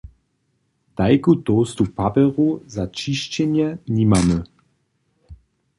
[1.01, 4.39] Tajku tołstu papjeru za ćišćenje nimamy.